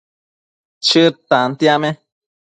[0.87, 1.91] Chëd tantiame